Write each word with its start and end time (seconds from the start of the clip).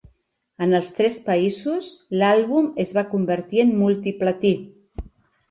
En 0.65 0.71
els 0.77 0.87
tres 0.99 1.17
països, 1.27 1.89
l'àlbum 2.21 2.71
es 2.85 2.95
va 2.99 3.05
convertir 3.13 3.63
en 3.67 3.75
multiplatí. 3.85 4.55